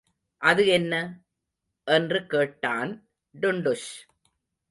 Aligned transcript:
அது 0.41 0.67
என்ன? 0.67 0.93
என்று 1.87 2.25
கேட்டான் 2.25 2.91
டுன்டுஷ். 3.41 3.89